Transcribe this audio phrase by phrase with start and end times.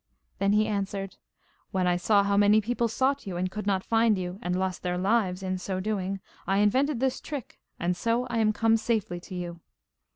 [0.39, 1.17] Then he answered:
[1.69, 4.81] 'When I saw how many people sought you, and could not find you, and lost
[4.81, 9.19] their lives in so doing, I invented this trick, and so I am come safely
[9.19, 9.59] to you.